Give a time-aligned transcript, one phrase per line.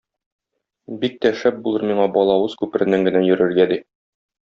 [1.03, 3.83] Бик тә шәп булыр миңа балавыз күпереннән генә йөрергә,- ди.